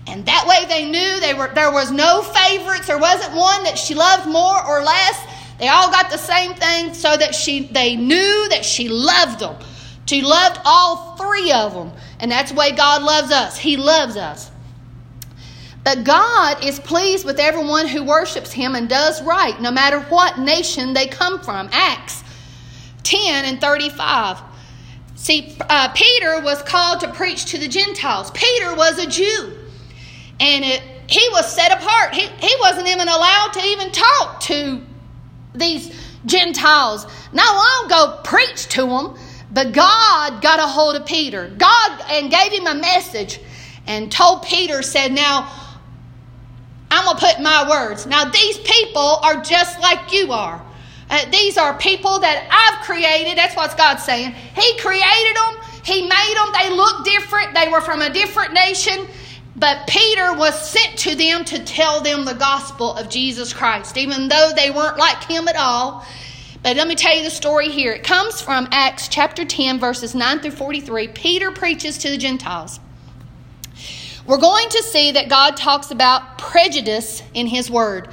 And 0.08 0.26
that 0.26 0.46
way 0.48 0.66
they 0.68 0.90
knew 0.90 1.20
they 1.22 1.34
were, 1.34 1.50
there 1.54 1.72
was 1.72 1.92
no 1.92 2.22
favorites. 2.22 2.88
There 2.88 3.00
wasn't 3.00 3.34
one 3.34 3.64
that 3.64 3.78
she 3.78 3.96
loved 3.96 4.28
more 4.28 4.66
or 4.68 4.84
less. 4.84 5.26
They 5.60 5.70
all 5.70 5.90
got 5.92 6.10
the 6.10 6.18
same 6.18 6.54
thing 6.56 6.94
so 6.94 7.16
that 7.16 7.34
she, 7.34 7.68
they 7.68 7.96
knew 7.96 8.48
that 8.50 8.66
she 8.66 8.90
loved 8.90 9.40
them. 9.40 9.56
She 10.12 10.22
loved 10.22 10.60
all 10.66 11.16
three 11.16 11.54
of 11.54 11.74
them. 11.74 11.94
And 12.20 12.30
that's 12.30 12.52
the 12.52 12.58
way 12.58 12.74
God 12.74 13.02
loves 13.02 13.32
us. 13.32 13.58
He 13.58 13.78
loves 13.78 14.18
us. 14.18 14.52
But 15.86 16.04
God 16.04 16.66
is 16.66 16.82
pleased 16.82 17.26
with 17.26 17.40
everyone 17.40 17.88
who 17.88 18.04
worships 18.04 18.52
Him 18.52 18.76
and 18.76 18.90
does 18.90 19.24
right, 19.24 19.58
no 19.62 19.72
matter 19.72 20.02
what 20.02 20.38
nation 20.38 20.92
they 20.92 21.08
come 21.08 21.40
from. 21.40 21.70
Acts 21.72 22.26
10 23.04 23.46
and 23.46 23.62
35. 23.62 24.42
See, 25.16 25.56
uh, 25.62 25.94
Peter 25.96 26.42
was 26.42 26.62
called 26.62 27.00
to 27.00 27.14
preach 27.14 27.46
to 27.46 27.58
the 27.58 27.70
Gentiles. 27.70 28.32
Peter 28.32 28.76
was 28.76 29.00
a 29.00 29.08
Jew. 29.08 29.54
And 30.42 30.66
it, 30.66 30.84
he 31.08 31.26
was 31.32 31.50
set 31.50 31.72
apart. 31.72 32.14
He, 32.14 32.28
he 32.28 32.54
wasn't 32.60 32.90
even 32.90 33.08
allowed 33.08 33.54
to 33.54 33.62
even 33.62 33.94
talk 33.94 34.42
to 34.42 34.82
these 35.56 35.90
Gentiles. 36.26 37.08
Not 37.32 37.56
long 37.56 37.86
ago, 37.86 38.20
preach 38.26 38.68
to 38.72 38.86
them. 38.88 39.16
But 39.52 39.74
God 39.74 40.42
got 40.42 40.60
a 40.60 40.68
hold 40.68 40.96
of 40.96 41.06
Peter. 41.06 41.50
God 41.58 42.02
and 42.10 42.32
gave 42.32 42.52
him 42.52 42.68
a 42.68 42.76
message 42.76 43.40
and 43.86 44.12
told 44.12 44.44
Peter, 44.44 44.82
said, 44.82 45.12
Now, 45.12 45.52
I'm 46.90 47.06
going 47.06 47.18
to 47.18 47.26
put 47.26 47.42
my 47.42 47.70
words. 47.70 48.06
Now, 48.06 48.26
these 48.26 48.58
people 48.60 49.20
are 49.24 49.42
just 49.42 49.80
like 49.80 50.14
you 50.14 50.32
are. 50.32 50.64
Uh, 51.10 51.30
these 51.30 51.58
are 51.58 51.78
people 51.78 52.20
that 52.20 52.48
I've 52.50 52.86
created. 52.86 53.38
That's 53.38 53.56
what 53.56 53.76
God's 53.78 54.04
saying. 54.04 54.32
He 54.32 54.78
created 54.78 55.36
them, 55.36 55.58
He 55.84 56.02
made 56.04 56.36
them. 56.38 56.54
They 56.54 56.70
look 56.74 57.04
different. 57.04 57.54
They 57.54 57.68
were 57.68 57.82
from 57.82 58.02
a 58.02 58.10
different 58.10 58.54
nation. 58.54 59.08
But 59.58 59.86
Peter 59.88 60.34
was 60.34 60.58
sent 60.70 60.98
to 61.00 61.16
them 61.16 61.44
to 61.46 61.64
tell 61.66 62.02
them 62.02 62.24
the 62.24 62.34
gospel 62.34 62.96
of 62.96 63.10
Jesus 63.10 63.52
Christ, 63.52 63.98
even 63.98 64.30
though 64.30 64.54
they 64.56 64.72
weren't 64.72 64.98
like 64.98 65.22
him 65.24 65.50
at 65.50 65.58
all. 65.58 66.06
But 66.64 66.78
let 66.78 66.88
me 66.88 66.96
tell 66.96 67.16
you 67.16 67.24
the 67.24 67.32
story 67.32 67.70
here. 67.70 67.92
It 67.92 68.04
comes 68.04 68.40
from 68.40 68.68
Acts 68.72 69.08
chapter 69.08 69.44
10, 69.44 69.80
verses 69.80 70.14
9 70.14 70.40
through 70.42 70.52
43. 70.52 71.08
Peter 71.08 71.52
preaches 71.52 71.98
to 72.00 72.10
the 72.10 72.18
Gentiles. 72.18 72.80
We're 74.28 74.38
going 74.38 74.70
to 74.70 74.84
see 74.84 75.14
that 75.14 75.28
God 75.28 75.58
talks 75.58 75.90
about 75.90 76.38
prejudice 76.38 77.24
in 77.34 77.48
his 77.48 77.72
word. 77.72 78.10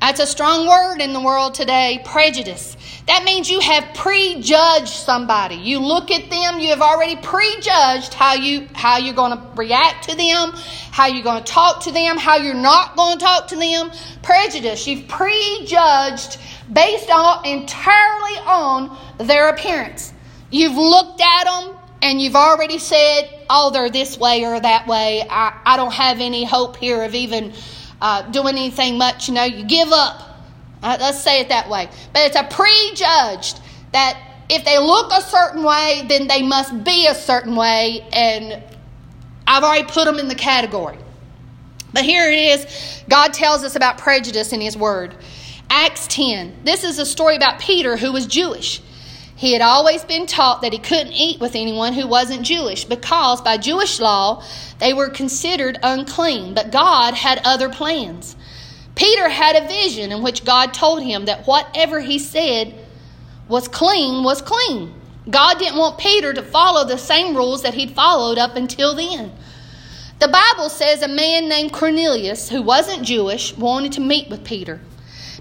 That's 0.00 0.20
a 0.20 0.26
strong 0.26 0.68
word 0.68 1.00
in 1.00 1.12
the 1.12 1.20
world 1.20 1.54
today, 1.54 2.00
prejudice. 2.04 2.76
That 3.08 3.24
means 3.24 3.50
you 3.50 3.58
have 3.58 3.94
prejudged 3.94 4.88
somebody. 4.88 5.56
You 5.56 5.80
look 5.80 6.12
at 6.12 6.30
them, 6.30 6.60
you 6.60 6.68
have 6.68 6.80
already 6.80 7.16
prejudged 7.16 8.14
how 8.14 8.34
you 8.34 8.68
how 8.74 8.98
you're 8.98 9.14
going 9.14 9.36
to 9.36 9.44
react 9.56 10.08
to 10.08 10.16
them, 10.16 10.52
how 10.92 11.06
you're 11.06 11.24
going 11.24 11.42
to 11.42 11.52
talk 11.52 11.82
to 11.82 11.90
them, 11.90 12.16
how 12.16 12.36
you're 12.36 12.54
not 12.54 12.94
going 12.94 13.18
to 13.18 13.24
talk 13.24 13.48
to 13.48 13.56
them. 13.56 13.90
Prejudice. 14.22 14.86
You've 14.86 15.08
prejudged 15.08 16.38
based 16.72 17.10
on 17.10 17.44
entirely 17.46 18.38
on 18.46 18.98
their 19.18 19.48
appearance. 19.48 20.12
You've 20.50 20.76
looked 20.76 21.20
at 21.20 21.44
them 21.44 21.76
and 22.02 22.20
you've 22.20 22.36
already 22.36 22.78
said, 22.78 23.28
"Oh, 23.50 23.70
they're 23.70 23.90
this 23.90 24.18
way 24.18 24.44
or 24.44 24.58
that 24.60 24.86
way. 24.86 25.26
I, 25.28 25.60
I 25.64 25.76
don't 25.76 25.92
have 25.92 26.20
any 26.20 26.44
hope 26.44 26.76
here 26.76 27.02
of 27.02 27.14
even." 27.14 27.52
uh, 28.00 28.22
doing 28.30 28.56
anything 28.56 28.98
much. 28.98 29.28
You 29.28 29.34
know, 29.34 29.44
you 29.44 29.64
give 29.64 29.90
up. 29.92 30.22
Uh, 30.82 30.96
let's 31.00 31.20
say 31.20 31.40
it 31.40 31.48
that 31.48 31.68
way. 31.68 31.88
But 32.12 32.26
it's 32.26 32.36
a 32.36 32.44
prejudged 32.44 33.60
that 33.92 34.20
if 34.48 34.64
they 34.64 34.78
look 34.78 35.12
a 35.12 35.20
certain 35.20 35.64
way, 35.64 36.04
then 36.08 36.28
they 36.28 36.42
must 36.42 36.84
be 36.84 37.06
a 37.06 37.14
certain 37.14 37.56
way, 37.56 38.06
and 38.12 38.62
I've 39.46 39.64
already 39.64 39.86
put 39.88 40.04
them 40.04 40.18
in 40.18 40.28
the 40.28 40.34
category. 40.34 40.98
But 41.92 42.04
here 42.04 42.30
it 42.30 42.38
is 42.38 43.02
God 43.08 43.32
tells 43.32 43.64
us 43.64 43.74
about 43.74 43.98
prejudice 43.98 44.52
in 44.52 44.60
His 44.60 44.76
Word. 44.76 45.16
Acts 45.70 46.06
10. 46.06 46.64
This 46.64 46.82
is 46.82 46.98
a 46.98 47.04
story 47.04 47.36
about 47.36 47.60
Peter 47.60 47.96
who 47.98 48.10
was 48.12 48.26
Jewish. 48.26 48.80
He 49.36 49.52
had 49.52 49.60
always 49.60 50.02
been 50.02 50.26
taught 50.26 50.62
that 50.62 50.72
he 50.72 50.78
couldn't 50.78 51.12
eat 51.12 51.40
with 51.40 51.54
anyone 51.54 51.92
who 51.92 52.08
wasn't 52.08 52.42
Jewish 52.42 52.84
because, 52.84 53.42
by 53.42 53.58
Jewish 53.58 54.00
law, 54.00 54.42
they 54.80 54.94
were 54.94 55.10
considered 55.10 55.78
unclean. 55.82 56.54
But 56.54 56.72
God 56.72 57.14
had 57.14 57.42
other 57.44 57.68
plans. 57.68 58.34
Peter 58.94 59.28
had 59.28 59.56
a 59.56 59.68
vision 59.68 60.10
in 60.10 60.22
which 60.22 60.44
God 60.44 60.72
told 60.74 61.02
him 61.02 61.26
that 61.26 61.46
whatever 61.46 62.00
he 62.00 62.18
said 62.18 62.74
was 63.46 63.68
clean 63.68 64.24
was 64.24 64.42
clean. 64.42 64.94
God 65.30 65.58
didn't 65.58 65.78
want 65.78 65.98
Peter 65.98 66.32
to 66.32 66.42
follow 66.42 66.84
the 66.84 66.98
same 66.98 67.36
rules 67.36 67.62
that 67.62 67.74
he'd 67.74 67.92
followed 67.92 68.38
up 68.38 68.56
until 68.56 68.96
then. 68.96 69.32
The 70.18 70.28
Bible 70.28 70.70
says 70.70 71.02
a 71.02 71.08
man 71.08 71.48
named 71.48 71.72
Cornelius, 71.72 72.48
who 72.48 72.62
wasn't 72.62 73.04
Jewish, 73.04 73.56
wanted 73.56 73.92
to 73.92 74.00
meet 74.00 74.28
with 74.30 74.42
Peter. 74.42 74.80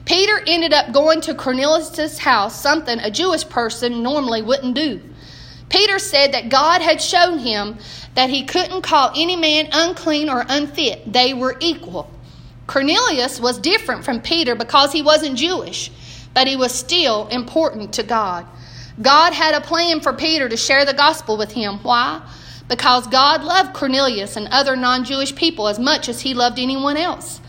Peter 0.07 0.41
ended 0.47 0.71
up 0.71 0.93
going 0.93 1.19
to 1.19 1.35
Cornelius' 1.35 2.17
house, 2.17 2.61
something 2.61 2.97
a 2.99 3.11
Jewish 3.11 3.47
person 3.47 4.01
normally 4.01 4.41
wouldn't 4.41 4.73
do. 4.73 5.01
Peter 5.67 5.99
said 5.99 6.31
that 6.31 6.47
God 6.47 6.81
had 6.81 7.01
shown 7.01 7.39
him 7.39 7.77
that 8.15 8.29
he 8.29 8.45
couldn't 8.45 8.83
call 8.83 9.11
any 9.17 9.35
man 9.35 9.67
unclean 9.73 10.29
or 10.29 10.45
unfit, 10.47 11.11
they 11.11 11.33
were 11.33 11.57
equal. 11.59 12.09
Cornelius 12.67 13.41
was 13.41 13.59
different 13.59 14.05
from 14.05 14.21
Peter 14.21 14.55
because 14.55 14.93
he 14.93 15.01
wasn't 15.01 15.37
Jewish, 15.37 15.91
but 16.33 16.47
he 16.47 16.55
was 16.55 16.73
still 16.73 17.27
important 17.27 17.91
to 17.95 18.03
God. 18.03 18.45
God 19.01 19.33
had 19.33 19.55
a 19.55 19.61
plan 19.61 19.99
for 19.99 20.13
Peter 20.13 20.47
to 20.47 20.55
share 20.55 20.85
the 20.85 20.93
gospel 20.93 21.37
with 21.37 21.51
him. 21.51 21.79
Why? 21.79 22.21
Because 22.69 23.07
God 23.07 23.43
loved 23.43 23.73
Cornelius 23.73 24.37
and 24.37 24.47
other 24.51 24.77
non 24.77 25.03
Jewish 25.03 25.35
people 25.35 25.67
as 25.67 25.77
much 25.77 26.07
as 26.07 26.21
he 26.21 26.33
loved 26.33 26.59
anyone 26.59 26.95
else. 26.95 27.41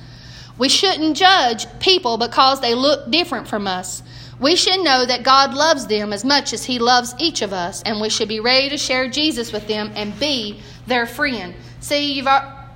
We 0.58 0.68
shouldn't 0.68 1.16
judge 1.16 1.66
people 1.78 2.18
because 2.18 2.60
they 2.60 2.74
look 2.74 3.10
different 3.10 3.48
from 3.48 3.66
us. 3.66 4.02
We 4.40 4.56
should 4.56 4.84
know 4.84 5.04
that 5.04 5.22
God 5.22 5.54
loves 5.54 5.86
them 5.86 6.12
as 6.12 6.24
much 6.24 6.52
as 6.52 6.64
He 6.64 6.78
loves 6.78 7.14
each 7.18 7.42
of 7.42 7.52
us, 7.52 7.82
and 7.82 8.00
we 8.00 8.08
should 8.08 8.28
be 8.28 8.40
ready 8.40 8.68
to 8.70 8.78
share 8.78 9.08
Jesus 9.08 9.52
with 9.52 9.66
them 9.66 9.92
and 9.94 10.18
be 10.18 10.60
their 10.86 11.06
friend. 11.06 11.54
See, 11.80 12.14
you've 12.14 12.28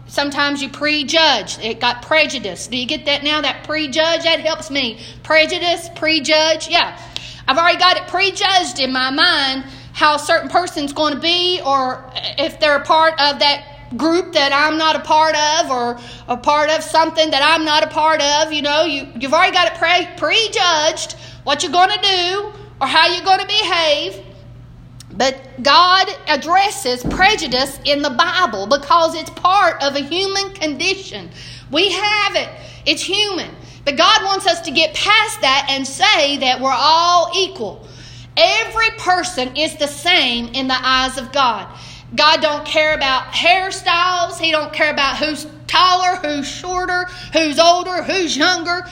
sometimes 0.07 0.63
you 0.63 0.69
prejudge. 0.69 1.59
It 1.59 1.81
got 1.81 2.03
prejudice. 2.03 2.67
Do 2.67 2.77
you 2.77 2.87
get 2.87 3.07
that 3.07 3.23
now? 3.23 3.41
That 3.41 3.65
prejudge 3.65 4.25
that 4.25 4.41
helps 4.41 4.71
me. 4.71 5.01
Prejudice, 5.23 5.89
prejudge. 5.95 6.69
Yeah, 6.69 7.01
I've 7.47 7.59
already 7.59 7.79
got 7.79 7.97
it 7.97 8.09
prejudged 8.09 8.81
in 8.81 8.93
my 8.93 9.11
mind 9.11 9.65
how 9.93 10.17
a 10.17 10.19
certain 10.19 10.49
person's 10.49 10.93
going 10.93 11.15
to 11.15 11.21
be, 11.21 11.61
or 11.65 12.11
if 12.39 12.59
they're 12.59 12.77
a 12.77 12.85
part 12.85 13.13
of 13.21 13.39
that 13.41 13.72
group 13.97 14.33
that 14.33 14.53
I'm 14.53 14.79
not 14.79 14.97
a 14.97 15.01
part 15.01 15.37
of 15.37 15.71
or 15.71 15.99
a 16.29 16.37
part 16.37 16.71
of 16.71 16.83
something 16.83 17.31
that 17.31 17.43
I'm 17.43 17.65
not 17.65 17.85
a 17.85 17.89
part 17.89 18.21
of. 18.21 18.53
You 18.53 18.63
know, 18.63 18.85
you, 18.85 19.07
you've 19.19 19.33
already 19.33 19.53
got 19.53 19.73
it 19.73 19.79
pre- 19.79 20.09
prejudged 20.17 21.13
what 21.45 21.63
you're 21.63 21.73
going 21.73 21.91
to 21.91 22.01
do 22.01 22.53
or 22.81 22.87
how 22.87 23.07
you're 23.07 23.25
going 23.25 23.41
to 23.41 23.47
behave. 23.47 24.25
But 25.15 25.63
God 25.63 26.09
addresses 26.27 27.05
prejudice 27.05 27.79
in 27.85 28.03
the 28.03 28.11
Bible 28.11 28.67
because 28.67 29.15
it's 29.15 29.31
part 29.31 29.83
of 29.83 29.95
a 29.95 30.01
human 30.01 30.55
condition. 30.55 31.31
We 31.71 31.93
have 31.93 32.37
it, 32.37 32.49
it's 32.87 33.03
human. 33.03 33.55
But 33.85 33.97
God 33.97 34.25
wants 34.25 34.47
us 34.47 34.61
to 34.63 34.71
get 34.71 34.95
past 34.95 35.41
that 35.41 35.67
and 35.69 35.87
say 35.87 36.39
that 36.39 36.61
we're 36.61 36.73
all 36.73 37.31
equal. 37.35 37.87
Every 38.37 38.91
person 38.99 39.57
is 39.57 39.77
the 39.77 39.87
same 39.87 40.49
in 40.55 40.69
the 40.69 40.79
eyes 40.79 41.19
of 41.19 41.33
God. 41.33 41.69
God 42.15 42.41
don't 42.43 42.67
care 42.67 42.95
about 42.95 43.33
hairstyles. 43.33 44.39
He 44.39 44.51
don't 44.51 44.73
care 44.73 44.91
about 44.91 45.17
who's 45.19 45.47
taller, 45.67 46.17
who's 46.17 46.47
shorter, 46.47 47.07
who's 47.33 47.59
older, 47.59 48.03
who's 48.03 48.37
younger. 48.37 48.87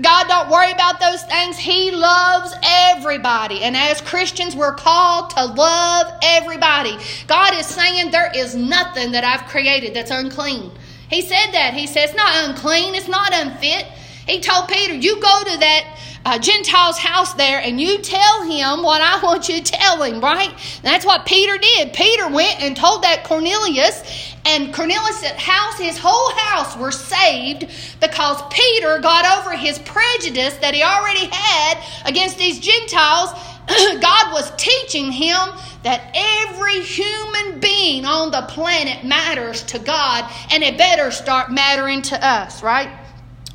God 0.00 0.26
don't 0.28 0.50
worry 0.50 0.72
about 0.72 0.98
those 0.98 1.22
things. 1.24 1.56
He 1.58 1.90
loves 1.90 2.54
everybody. 2.64 3.62
And 3.62 3.76
as 3.76 4.00
Christians, 4.00 4.56
we're 4.56 4.74
called 4.74 5.30
to 5.30 5.44
love 5.44 6.12
everybody. 6.22 6.96
God 7.26 7.54
is 7.54 7.66
saying 7.66 8.10
there 8.10 8.32
is 8.34 8.56
nothing 8.56 9.12
that 9.12 9.24
I've 9.24 9.48
created 9.48 9.94
that's 9.94 10.10
unclean. 10.10 10.72
He 11.08 11.22
said 11.22 11.52
that. 11.52 11.74
He 11.74 11.86
says 11.86 12.10
it's 12.10 12.16
not 12.16 12.48
unclean, 12.48 12.94
it's 12.94 13.08
not 13.08 13.32
unfit. 13.32 13.86
He 14.28 14.40
told 14.40 14.68
Peter, 14.68 14.94
You 14.94 15.20
go 15.20 15.42
to 15.44 15.58
that 15.58 15.98
uh, 16.24 16.38
Gentile's 16.38 16.98
house 16.98 17.32
there 17.34 17.60
and 17.60 17.80
you 17.80 17.98
tell 17.98 18.42
him 18.42 18.82
what 18.82 19.00
I 19.00 19.18
want 19.22 19.48
you 19.48 19.62
to 19.62 19.72
tell 19.72 20.02
him, 20.02 20.20
right? 20.20 20.50
And 20.50 20.84
that's 20.84 21.06
what 21.06 21.24
Peter 21.24 21.56
did. 21.56 21.92
Peter 21.94 22.28
went 22.28 22.60
and 22.60 22.76
told 22.76 23.02
that 23.02 23.24
Cornelius, 23.24 24.36
and 24.44 24.72
Cornelius' 24.74 25.24
house, 25.32 25.78
his 25.78 25.98
whole 25.98 26.30
house, 26.32 26.76
were 26.76 26.90
saved 26.90 27.66
because 28.00 28.42
Peter 28.50 28.98
got 28.98 29.38
over 29.38 29.56
his 29.56 29.78
prejudice 29.78 30.56
that 30.58 30.74
he 30.74 30.82
already 30.82 31.28
had 31.30 31.78
against 32.06 32.38
these 32.38 32.60
Gentiles. 32.60 33.30
God 33.68 34.32
was 34.32 34.50
teaching 34.56 35.12
him 35.12 35.36
that 35.82 36.10
every 36.14 36.80
human 36.80 37.60
being 37.60 38.04
on 38.04 38.30
the 38.30 38.42
planet 38.48 39.04
matters 39.04 39.62
to 39.64 39.78
God, 39.78 40.30
and 40.50 40.62
it 40.62 40.76
better 40.78 41.10
start 41.10 41.50
mattering 41.50 42.02
to 42.02 42.26
us, 42.26 42.62
right? 42.62 42.90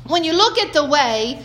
When 0.06 0.22
you 0.22 0.34
look 0.34 0.58
at 0.58 0.72
the 0.72 0.84
way 0.84 1.42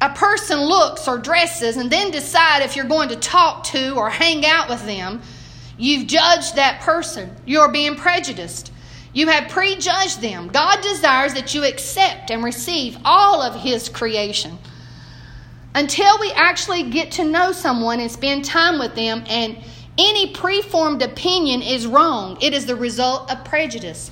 a 0.00 0.10
person 0.10 0.60
looks 0.60 1.08
or 1.08 1.16
dresses 1.16 1.76
and 1.76 1.90
then 1.90 2.10
decide 2.10 2.62
if 2.62 2.76
you're 2.76 2.84
going 2.84 3.08
to 3.08 3.16
talk 3.16 3.64
to 3.64 3.94
or 3.94 4.10
hang 4.10 4.44
out 4.44 4.68
with 4.68 4.84
them, 4.84 5.22
you've 5.78 6.06
judged 6.06 6.56
that 6.56 6.80
person. 6.82 7.34
You're 7.46 7.70
being 7.70 7.94
prejudiced. 7.96 8.72
You 9.14 9.28
have 9.28 9.50
prejudged 9.50 10.20
them. 10.20 10.48
God 10.48 10.82
desires 10.82 11.34
that 11.34 11.54
you 11.54 11.64
accept 11.64 12.30
and 12.30 12.42
receive 12.42 12.98
all 13.04 13.42
of 13.42 13.60
His 13.60 13.88
creation. 13.88 14.58
Until 15.74 16.18
we 16.20 16.32
actually 16.32 16.90
get 16.90 17.12
to 17.12 17.24
know 17.24 17.52
someone 17.52 18.00
and 18.00 18.10
spend 18.10 18.44
time 18.44 18.78
with 18.78 18.94
them, 18.94 19.24
and 19.26 19.56
any 19.98 20.32
preformed 20.32 21.02
opinion 21.02 21.62
is 21.62 21.86
wrong, 21.86 22.38
it 22.40 22.52
is 22.52 22.66
the 22.66 22.76
result 22.76 23.30
of 23.30 23.44
prejudice. 23.44 24.10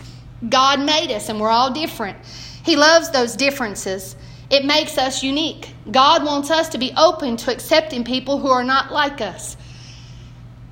God 0.49 0.81
made 0.81 1.11
us 1.11 1.29
and 1.29 1.41
we're 1.41 1.51
all 1.51 1.73
different. 1.73 2.19
He 2.65 2.77
loves 2.77 3.11
those 3.11 3.37
differences. 3.37 4.17
It 4.51 4.65
makes 4.65 4.99
us 4.99 5.23
unique. 5.23 5.73
God 5.91 6.25
wants 6.25 6.51
us 6.51 6.71
to 6.71 6.79
be 6.79 6.93
open 6.97 7.37
to 7.39 7.53
accepting 7.53 8.05
people 8.05 8.39
who 8.39 8.49
are 8.49 8.65
not 8.65 8.93
like 8.93 9.21
us. 9.21 9.57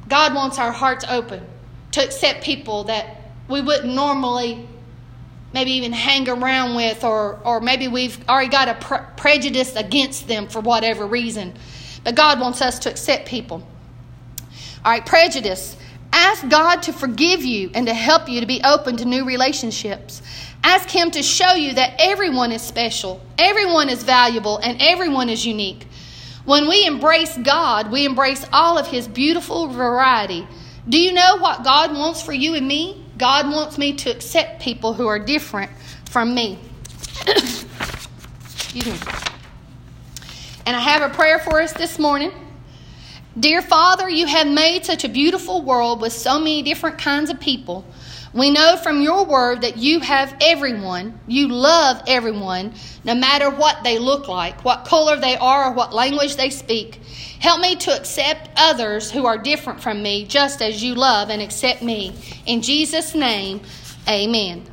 God 0.09 0.35
wants 0.35 0.59
our 0.59 0.73
hearts 0.73 1.05
open 1.09 1.45
to 1.93 2.05
accept 2.05 2.43
people 2.43 2.85
that 2.85 3.17
we 3.49 3.61
wouldn't 3.61 3.95
normally 3.95 4.67
maybe 5.53 5.73
even 5.73 5.93
hang 5.93 6.29
around 6.29 6.75
with, 6.75 7.05
or, 7.05 7.41
or 7.45 7.61
maybe 7.61 7.89
we've 7.89 8.19
already 8.29 8.51
got 8.51 8.69
a 8.69 8.75
pre- 8.75 8.99
prejudice 9.17 9.75
against 9.77 10.29
them 10.29 10.49
for 10.49 10.61
whatever 10.61 11.07
reason. 11.07 11.55
But 12.05 12.15
God 12.15 12.41
wants 12.41 12.61
us 12.61 12.79
to 12.81 12.91
accept 12.91 13.27
people. 13.27 13.67
All 14.85 14.93
right, 14.93 15.05
prejudice. 15.05 15.77
Ask 16.21 16.49
God 16.49 16.83
to 16.83 16.93
forgive 16.93 17.45
you 17.45 17.71
and 17.75 17.87
to 17.87 17.95
help 17.95 18.29
you 18.29 18.41
to 18.41 18.47
be 18.47 18.61
open 18.65 18.97
to 18.97 19.05
new 19.05 19.25
relationships. 19.25 20.21
Ask 20.65 20.91
Him 20.91 21.13
to 21.13 21.23
show 21.23 21.53
you 21.53 21.75
that 21.75 21.95
everyone 22.01 22.51
is 22.51 22.61
special, 22.61 23.21
everyone 23.39 23.89
is 23.89 24.03
valuable, 24.03 24.59
and 24.59 24.83
everyone 24.83 25.29
is 25.29 25.47
unique. 25.47 25.87
When 26.45 26.69
we 26.69 26.85
embrace 26.87 27.39
God, 27.39 27.93
we 27.93 28.05
embrace 28.05 28.45
all 28.53 28.79
of 28.79 28.89
His 28.89 29.07
beautiful 29.07 29.69
variety. 29.69 30.45
Do 30.89 30.99
you 30.99 31.13
know 31.13 31.37
what 31.37 31.63
God 31.63 31.97
wants 31.97 32.21
for 32.21 32.33
you 32.33 32.55
and 32.55 32.67
me? 32.67 33.05
God 33.17 33.49
wants 33.49 33.79
me 33.79 33.93
to 33.93 34.11
accept 34.11 34.61
people 34.61 34.95
who 34.95 35.07
are 35.07 35.21
different 35.21 35.71
from 36.11 36.35
me. 36.35 36.59
Excuse 37.29 38.87
me. 38.87 38.99
And 40.67 40.75
I 40.75 40.81
have 40.81 41.09
a 41.09 41.15
prayer 41.15 41.39
for 41.39 41.61
us 41.63 41.73
this 41.75 41.97
morning. 42.01 42.33
Dear 43.39 43.63
Father, 43.63 44.09
you 44.09 44.27
have 44.27 44.49
made 44.49 44.85
such 44.85 45.05
a 45.05 45.09
beautiful 45.09 45.63
world 45.63 46.01
with 46.01 46.13
so 46.13 46.39
many 46.39 46.63
different 46.63 46.99
kinds 46.99 47.31
of 47.31 47.39
people. 47.39 47.85
We 48.33 48.51
know 48.51 48.77
from 48.77 49.01
your 49.01 49.27
word 49.27 49.61
that 49.61 49.77
you 49.77 50.01
have 50.01 50.35
everyone, 50.41 51.21
you 51.29 51.47
love 51.47 52.03
everyone, 52.09 52.75
no 53.05 53.15
matter 53.15 53.49
what 53.49 53.85
they 53.85 53.99
look 53.99 54.27
like, 54.27 54.65
what 54.65 54.87
color 54.87 55.17
they 55.21 55.37
are, 55.37 55.71
or 55.71 55.73
what 55.73 55.95
language 55.95 56.37
they 56.37 56.51
speak. 56.51 57.01
Help 57.39 57.61
me 57.61 57.77
to 57.77 57.97
accept 57.97 58.51
others 58.57 59.11
who 59.11 59.25
are 59.27 59.39
different 59.39 59.81
from 59.81 60.03
me, 60.03 60.25
just 60.25 60.61
as 60.61 60.83
you 60.83 60.95
love 60.97 61.31
and 61.31 61.41
accept 61.41 61.81
me. 61.81 62.15
In 62.47 62.61
Jesus' 62.61 63.15
name, 63.15 63.61
amen. 64.09 64.67